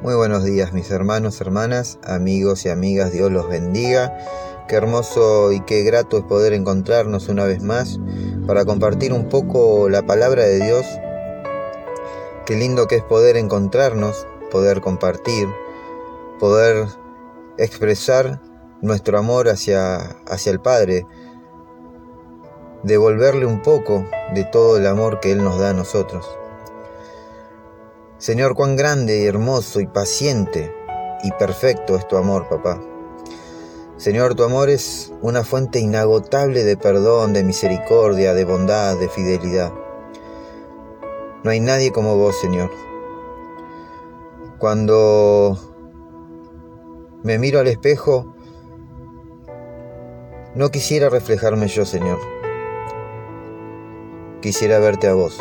Muy 0.00 0.14
buenos 0.14 0.44
días 0.44 0.72
mis 0.72 0.92
hermanos, 0.92 1.40
hermanas, 1.40 1.98
amigos 2.04 2.64
y 2.64 2.68
amigas, 2.68 3.10
Dios 3.10 3.32
los 3.32 3.48
bendiga. 3.48 4.16
Qué 4.68 4.76
hermoso 4.76 5.50
y 5.50 5.60
qué 5.62 5.82
grato 5.82 6.18
es 6.18 6.22
poder 6.22 6.52
encontrarnos 6.52 7.28
una 7.28 7.44
vez 7.46 7.60
más 7.64 7.98
para 8.46 8.64
compartir 8.64 9.12
un 9.12 9.28
poco 9.28 9.88
la 9.88 10.06
palabra 10.06 10.44
de 10.44 10.64
Dios. 10.64 10.86
Qué 12.46 12.54
lindo 12.54 12.86
que 12.86 12.94
es 12.94 13.02
poder 13.02 13.36
encontrarnos, 13.36 14.24
poder 14.52 14.80
compartir, 14.82 15.48
poder 16.38 16.86
expresar 17.56 18.40
nuestro 18.80 19.18
amor 19.18 19.48
hacia, 19.48 19.96
hacia 20.28 20.52
el 20.52 20.60
Padre, 20.60 21.06
devolverle 22.84 23.46
un 23.46 23.62
poco 23.62 24.06
de 24.32 24.44
todo 24.44 24.76
el 24.76 24.86
amor 24.86 25.18
que 25.18 25.32
Él 25.32 25.42
nos 25.42 25.58
da 25.58 25.70
a 25.70 25.74
nosotros. 25.74 26.37
Señor, 28.18 28.56
cuán 28.56 28.74
grande 28.74 29.20
y 29.20 29.26
hermoso 29.26 29.78
y 29.78 29.86
paciente 29.86 30.74
y 31.22 31.30
perfecto 31.32 31.94
es 31.94 32.08
tu 32.08 32.16
amor, 32.16 32.48
papá. 32.48 32.80
Señor, 33.96 34.34
tu 34.34 34.42
amor 34.42 34.70
es 34.70 35.12
una 35.22 35.44
fuente 35.44 35.78
inagotable 35.78 36.64
de 36.64 36.76
perdón, 36.76 37.32
de 37.32 37.44
misericordia, 37.44 38.34
de 38.34 38.44
bondad, 38.44 38.98
de 38.98 39.08
fidelidad. 39.08 39.72
No 41.44 41.50
hay 41.52 41.60
nadie 41.60 41.92
como 41.92 42.16
vos, 42.16 42.36
Señor. 42.40 42.72
Cuando 44.58 45.56
me 47.22 47.38
miro 47.38 47.60
al 47.60 47.68
espejo, 47.68 48.34
no 50.56 50.70
quisiera 50.72 51.08
reflejarme 51.08 51.68
yo, 51.68 51.86
Señor. 51.86 52.18
Quisiera 54.40 54.80
verte 54.80 55.06
a 55.06 55.14
vos. 55.14 55.40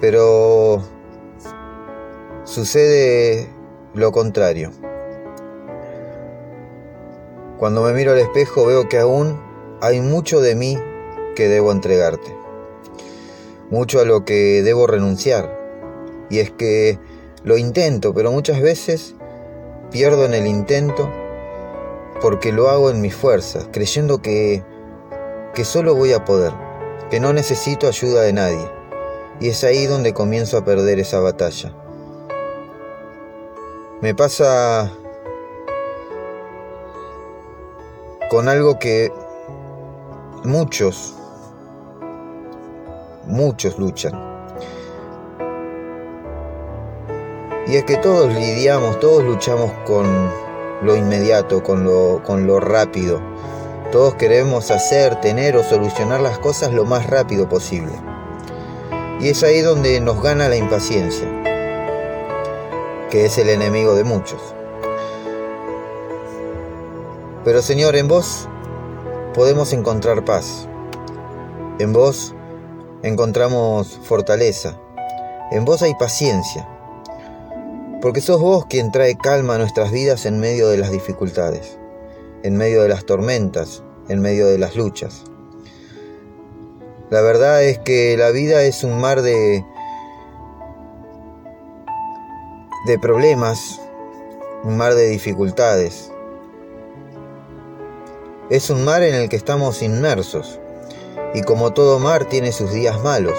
Pero 0.00 0.82
sucede 2.44 3.48
lo 3.94 4.12
contrario. 4.12 4.70
Cuando 7.58 7.82
me 7.82 7.94
miro 7.94 8.12
al 8.12 8.18
espejo 8.18 8.66
veo 8.66 8.88
que 8.88 8.98
aún 8.98 9.40
hay 9.80 10.00
mucho 10.00 10.40
de 10.40 10.54
mí 10.54 10.78
que 11.34 11.48
debo 11.48 11.72
entregarte. 11.72 12.36
Mucho 13.70 14.00
a 14.00 14.04
lo 14.04 14.24
que 14.24 14.62
debo 14.62 14.86
renunciar. 14.86 15.58
Y 16.28 16.40
es 16.40 16.50
que 16.50 16.98
lo 17.44 17.56
intento, 17.56 18.12
pero 18.12 18.30
muchas 18.32 18.60
veces 18.60 19.14
pierdo 19.90 20.26
en 20.26 20.34
el 20.34 20.46
intento 20.46 21.10
porque 22.20 22.52
lo 22.52 22.68
hago 22.68 22.90
en 22.90 23.00
mis 23.00 23.14
fuerzas, 23.14 23.68
creyendo 23.72 24.20
que, 24.20 24.62
que 25.54 25.64
solo 25.64 25.94
voy 25.94 26.12
a 26.12 26.24
poder, 26.24 26.52
que 27.10 27.20
no 27.20 27.32
necesito 27.32 27.86
ayuda 27.86 28.22
de 28.22 28.32
nadie. 28.32 28.75
Y 29.40 29.48
es 29.50 29.64
ahí 29.64 29.86
donde 29.86 30.14
comienzo 30.14 30.56
a 30.56 30.64
perder 30.64 30.98
esa 30.98 31.20
batalla. 31.20 31.72
Me 34.00 34.14
pasa 34.14 34.90
con 38.30 38.48
algo 38.48 38.78
que 38.78 39.12
muchos, 40.44 41.14
muchos 43.26 43.78
luchan. 43.78 44.14
Y 47.66 47.76
es 47.76 47.84
que 47.84 47.96
todos 47.96 48.32
lidiamos, 48.32 49.00
todos 49.00 49.24
luchamos 49.24 49.72
con 49.86 50.06
lo 50.82 50.96
inmediato, 50.96 51.62
con 51.62 51.84
lo, 51.84 52.22
con 52.24 52.46
lo 52.46 52.60
rápido. 52.60 53.20
Todos 53.92 54.14
queremos 54.14 54.70
hacer, 54.70 55.20
tener 55.20 55.56
o 55.56 55.64
solucionar 55.64 56.20
las 56.20 56.38
cosas 56.38 56.72
lo 56.72 56.84
más 56.84 57.06
rápido 57.06 57.48
posible. 57.48 57.92
Y 59.20 59.30
es 59.30 59.42
ahí 59.42 59.60
donde 59.60 60.00
nos 60.00 60.22
gana 60.22 60.48
la 60.48 60.56
impaciencia, 60.56 61.26
que 63.10 63.24
es 63.24 63.38
el 63.38 63.48
enemigo 63.48 63.94
de 63.94 64.04
muchos. 64.04 64.40
Pero 67.44 67.62
Señor, 67.62 67.96
en 67.96 68.08
vos 68.08 68.48
podemos 69.32 69.72
encontrar 69.72 70.24
paz. 70.24 70.68
En 71.78 71.92
vos 71.92 72.34
encontramos 73.02 74.00
fortaleza. 74.02 74.78
En 75.50 75.64
vos 75.64 75.80
hay 75.82 75.94
paciencia. 75.94 76.68
Porque 78.02 78.20
sos 78.20 78.40
vos 78.40 78.66
quien 78.66 78.92
trae 78.92 79.16
calma 79.16 79.54
a 79.54 79.58
nuestras 79.58 79.92
vidas 79.92 80.26
en 80.26 80.40
medio 80.40 80.68
de 80.68 80.76
las 80.76 80.90
dificultades, 80.90 81.78
en 82.42 82.56
medio 82.56 82.82
de 82.82 82.88
las 82.88 83.06
tormentas, 83.06 83.82
en 84.08 84.20
medio 84.20 84.46
de 84.46 84.58
las 84.58 84.76
luchas. 84.76 85.24
La 87.08 87.22
verdad 87.22 87.62
es 87.62 87.78
que 87.78 88.16
la 88.16 88.30
vida 88.30 88.62
es 88.62 88.82
un 88.82 89.00
mar 89.00 89.22
de, 89.22 89.64
de 92.86 92.98
problemas, 92.98 93.80
un 94.64 94.76
mar 94.76 94.94
de 94.94 95.06
dificultades. 95.06 96.10
Es 98.50 98.70
un 98.70 98.84
mar 98.84 99.04
en 99.04 99.14
el 99.14 99.28
que 99.28 99.36
estamos 99.36 99.82
inmersos 99.82 100.58
y 101.32 101.42
como 101.42 101.72
todo 101.72 102.00
mar 102.00 102.24
tiene 102.24 102.50
sus 102.50 102.72
días 102.72 103.00
malos 103.04 103.38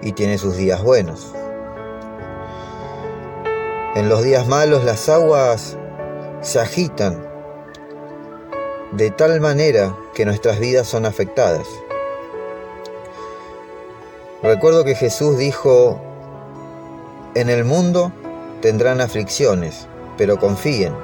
y 0.00 0.12
tiene 0.12 0.38
sus 0.38 0.56
días 0.56 0.82
buenos. 0.82 1.34
En 3.94 4.08
los 4.08 4.22
días 4.22 4.46
malos 4.46 4.84
las 4.84 5.08
aguas 5.10 5.76
se 6.40 6.60
agitan 6.60 7.26
de 8.92 9.10
tal 9.10 9.40
manera 9.42 9.94
que 10.14 10.24
nuestras 10.24 10.58
vidas 10.58 10.86
son 10.86 11.04
afectadas. 11.04 11.66
Recuerdo 14.46 14.84
que 14.84 14.94
Jesús 14.94 15.38
dijo, 15.38 15.98
en 17.34 17.50
el 17.50 17.64
mundo 17.64 18.12
tendrán 18.62 19.00
aflicciones, 19.00 19.88
pero 20.16 20.38
confíen, 20.38 20.94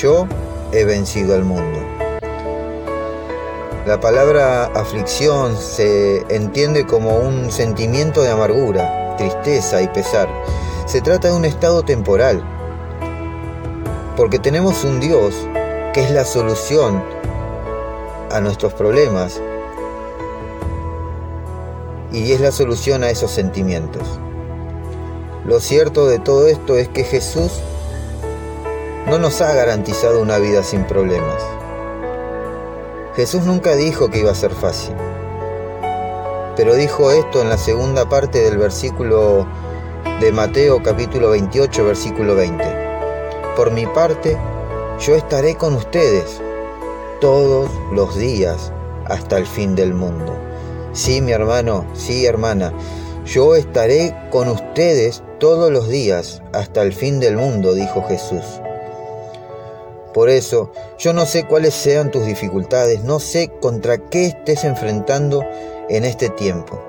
yo 0.00 0.28
he 0.70 0.84
vencido 0.84 1.34
al 1.34 1.42
mundo. 1.42 1.80
La 3.84 3.98
palabra 3.98 4.66
aflicción 4.66 5.56
se 5.56 6.24
entiende 6.32 6.86
como 6.86 7.18
un 7.18 7.50
sentimiento 7.50 8.22
de 8.22 8.30
amargura, 8.30 9.16
tristeza 9.16 9.82
y 9.82 9.88
pesar. 9.88 10.28
Se 10.86 11.00
trata 11.00 11.26
de 11.26 11.34
un 11.34 11.44
estado 11.44 11.82
temporal, 11.82 12.44
porque 14.16 14.38
tenemos 14.38 14.84
un 14.84 15.00
Dios 15.00 15.34
que 15.92 16.04
es 16.04 16.12
la 16.12 16.24
solución 16.24 17.02
a 18.30 18.40
nuestros 18.40 18.72
problemas 18.72 19.42
y 22.12 22.32
es 22.32 22.40
la 22.40 22.52
solución 22.52 23.04
a 23.04 23.10
esos 23.10 23.30
sentimientos. 23.30 24.02
Lo 25.44 25.60
cierto 25.60 26.06
de 26.06 26.18
todo 26.18 26.46
esto 26.48 26.76
es 26.76 26.88
que 26.88 27.04
Jesús 27.04 27.60
no 29.06 29.18
nos 29.18 29.40
ha 29.40 29.54
garantizado 29.54 30.20
una 30.20 30.38
vida 30.38 30.62
sin 30.62 30.84
problemas. 30.84 31.42
Jesús 33.16 33.42
nunca 33.42 33.74
dijo 33.74 34.08
que 34.08 34.20
iba 34.20 34.30
a 34.30 34.34
ser 34.34 34.52
fácil, 34.52 34.94
pero 36.56 36.74
dijo 36.74 37.10
esto 37.10 37.42
en 37.42 37.48
la 37.48 37.58
segunda 37.58 38.08
parte 38.08 38.40
del 38.40 38.58
versículo 38.58 39.46
de 40.20 40.32
Mateo 40.32 40.82
capítulo 40.82 41.30
28 41.30 41.84
versículo 41.84 42.34
20. 42.36 42.64
Por 43.56 43.72
mi 43.72 43.86
parte, 43.86 44.36
yo 45.00 45.14
estaré 45.14 45.56
con 45.56 45.74
ustedes 45.74 46.40
todos 47.20 47.70
los 47.92 48.16
días 48.16 48.72
hasta 49.06 49.38
el 49.38 49.46
fin 49.46 49.74
del 49.74 49.94
mundo. 49.94 50.49
Sí, 50.92 51.20
mi 51.20 51.30
hermano, 51.30 51.86
sí, 51.94 52.26
hermana, 52.26 52.72
yo 53.24 53.54
estaré 53.54 54.12
con 54.30 54.48
ustedes 54.48 55.22
todos 55.38 55.70
los 55.70 55.88
días 55.88 56.42
hasta 56.52 56.82
el 56.82 56.92
fin 56.92 57.20
del 57.20 57.36
mundo, 57.36 57.74
dijo 57.74 58.02
Jesús. 58.02 58.44
Por 60.12 60.28
eso, 60.28 60.72
yo 60.98 61.12
no 61.12 61.26
sé 61.26 61.46
cuáles 61.46 61.74
sean 61.74 62.10
tus 62.10 62.26
dificultades, 62.26 63.04
no 63.04 63.20
sé 63.20 63.52
contra 63.60 63.98
qué 63.98 64.26
estés 64.26 64.64
enfrentando 64.64 65.44
en 65.88 66.04
este 66.04 66.28
tiempo. 66.28 66.82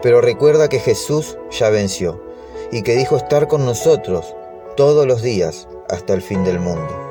Pero 0.00 0.20
recuerda 0.20 0.68
que 0.68 0.78
Jesús 0.78 1.36
ya 1.50 1.70
venció 1.70 2.22
y 2.70 2.82
que 2.82 2.94
dijo 2.94 3.16
estar 3.16 3.48
con 3.48 3.64
nosotros 3.64 4.36
todos 4.76 5.06
los 5.06 5.22
días 5.22 5.66
hasta 5.88 6.14
el 6.14 6.22
fin 6.22 6.44
del 6.44 6.60
mundo 6.60 7.03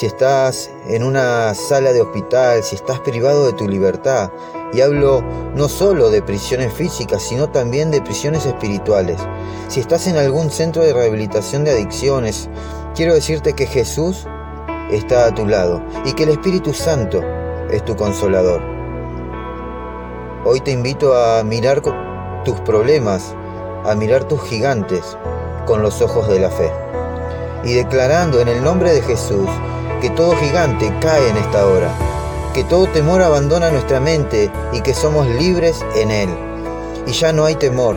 si 0.00 0.06
estás 0.06 0.70
en 0.88 1.02
una 1.02 1.52
sala 1.52 1.92
de 1.92 2.00
hospital, 2.00 2.64
si 2.64 2.74
estás 2.74 3.00
privado 3.00 3.44
de 3.44 3.52
tu 3.52 3.68
libertad, 3.68 4.30
y 4.72 4.80
hablo 4.80 5.22
no 5.54 5.68
solo 5.68 6.08
de 6.08 6.22
prisiones 6.22 6.72
físicas, 6.72 7.22
sino 7.22 7.50
también 7.50 7.90
de 7.90 8.00
prisiones 8.00 8.46
espirituales. 8.46 9.18
Si 9.68 9.78
estás 9.78 10.06
en 10.06 10.16
algún 10.16 10.50
centro 10.50 10.82
de 10.82 10.94
rehabilitación 10.94 11.64
de 11.64 11.72
adicciones, 11.72 12.48
quiero 12.94 13.12
decirte 13.12 13.52
que 13.52 13.66
Jesús 13.66 14.26
está 14.90 15.26
a 15.26 15.34
tu 15.34 15.44
lado 15.46 15.82
y 16.06 16.14
que 16.14 16.22
el 16.22 16.30
Espíritu 16.30 16.72
Santo 16.72 17.22
es 17.70 17.84
tu 17.84 17.94
consolador. 17.94 18.62
Hoy 20.46 20.62
te 20.62 20.70
invito 20.70 21.14
a 21.14 21.42
mirar 21.44 21.82
tus 22.46 22.58
problemas, 22.60 23.34
a 23.84 23.94
mirar 23.94 24.24
tus 24.24 24.42
gigantes 24.44 25.18
con 25.66 25.82
los 25.82 26.00
ojos 26.00 26.26
de 26.26 26.40
la 26.40 26.48
fe. 26.48 26.72
Y 27.64 27.74
declarando 27.74 28.40
en 28.40 28.48
el 28.48 28.64
nombre 28.64 28.94
de 28.94 29.02
Jesús, 29.02 29.46
que 30.00 30.10
todo 30.10 30.36
gigante 30.36 30.92
cae 31.00 31.28
en 31.28 31.36
esta 31.36 31.66
hora, 31.66 31.90
que 32.54 32.64
todo 32.64 32.86
temor 32.88 33.22
abandona 33.22 33.70
nuestra 33.70 34.00
mente 34.00 34.50
y 34.72 34.80
que 34.80 34.94
somos 34.94 35.26
libres 35.26 35.84
en 35.94 36.10
Él. 36.10 36.30
Y 37.06 37.12
ya 37.12 37.32
no 37.32 37.44
hay 37.44 37.54
temor, 37.54 37.96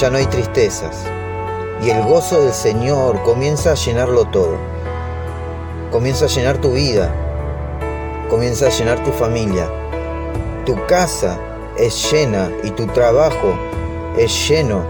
ya 0.00 0.10
no 0.10 0.18
hay 0.18 0.26
tristezas 0.26 1.04
y 1.84 1.90
el 1.90 2.02
gozo 2.02 2.42
del 2.42 2.52
Señor 2.52 3.22
comienza 3.22 3.72
a 3.72 3.74
llenarlo 3.74 4.24
todo. 4.26 4.56
Comienza 5.90 6.24
a 6.24 6.28
llenar 6.28 6.58
tu 6.58 6.72
vida, 6.72 7.14
comienza 8.30 8.66
a 8.66 8.70
llenar 8.70 9.02
tu 9.04 9.12
familia. 9.12 9.68
Tu 10.64 10.74
casa 10.86 11.38
es 11.76 12.10
llena 12.10 12.50
y 12.62 12.70
tu 12.70 12.86
trabajo 12.86 13.54
es 14.16 14.48
lleno 14.48 14.82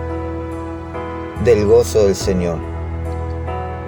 del 1.42 1.66
gozo 1.66 2.04
del 2.04 2.14
Señor. 2.14 2.74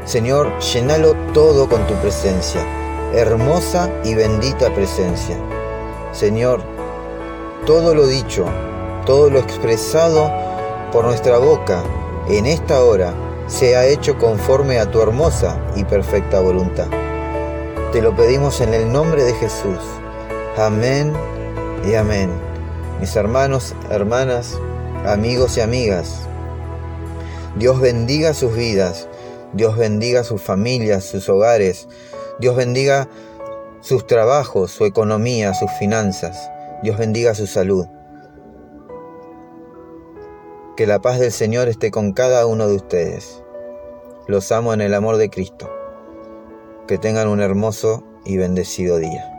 Señor, 0.06 0.56
llenalo 0.60 1.14
todo 1.34 1.68
con 1.68 1.84
tu 1.88 1.94
presencia, 1.94 2.64
hermosa 3.12 3.90
y 4.04 4.14
bendita 4.14 4.72
presencia. 4.72 5.36
Señor, 6.12 6.62
todo 7.66 7.92
lo 7.92 8.06
dicho, 8.06 8.44
todo 9.04 9.28
lo 9.30 9.40
expresado 9.40 10.30
por 10.92 11.06
nuestra 11.06 11.38
boca 11.38 11.82
en 12.28 12.46
esta 12.46 12.84
hora 12.84 13.14
sea 13.48 13.84
hecho 13.84 14.16
conforme 14.16 14.78
a 14.78 14.88
tu 14.88 15.02
hermosa 15.02 15.58
y 15.74 15.82
perfecta 15.82 16.38
voluntad. 16.38 16.86
Te 17.90 18.00
lo 18.00 18.14
pedimos 18.14 18.60
en 18.60 18.74
el 18.74 18.92
nombre 18.92 19.24
de 19.24 19.34
Jesús. 19.34 19.80
Amén 20.56 21.12
y 21.84 21.96
amén. 21.96 22.30
Mis 23.00 23.16
hermanos, 23.16 23.74
hermanas, 23.90 24.56
amigos 25.04 25.56
y 25.56 25.62
amigas, 25.62 26.20
Dios 27.56 27.80
bendiga 27.80 28.34
sus 28.34 28.54
vidas, 28.54 29.08
Dios 29.56 29.78
bendiga 29.78 30.22
sus 30.22 30.42
familias, 30.42 31.04
sus 31.04 31.28
hogares, 31.30 31.88
Dios 32.38 32.56
bendiga 32.56 33.08
sus 33.80 34.06
trabajos, 34.06 34.70
su 34.70 34.84
economía, 34.84 35.54
sus 35.54 35.70
finanzas, 35.78 36.50
Dios 36.82 36.98
bendiga 36.98 37.34
su 37.34 37.46
salud. 37.46 37.86
Que 40.76 40.86
la 40.86 41.00
paz 41.00 41.18
del 41.18 41.32
Señor 41.32 41.68
esté 41.68 41.90
con 41.90 42.12
cada 42.12 42.44
uno 42.44 42.68
de 42.68 42.76
ustedes. 42.76 43.42
Los 44.26 44.52
amo 44.52 44.74
en 44.74 44.82
el 44.82 44.92
amor 44.92 45.16
de 45.16 45.30
Cristo. 45.30 45.70
Que 46.86 46.98
tengan 46.98 47.28
un 47.28 47.40
hermoso 47.40 48.04
y 48.26 48.36
bendecido 48.36 48.98
día. 48.98 49.35